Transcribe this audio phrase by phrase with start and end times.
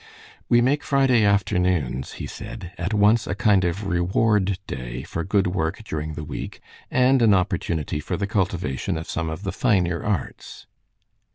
[0.49, 5.45] "We make Friday afternoons," he said, "at once a kind of reward day for good
[5.45, 10.01] work during the week, and an opportunity for the cultivation of some of the finer
[10.03, 10.65] arts."